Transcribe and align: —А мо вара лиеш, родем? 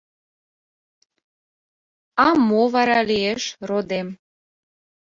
—А 2.25 2.27
мо 2.47 2.63
вара 2.73 2.99
лиеш, 3.09 3.43
родем? 3.69 4.07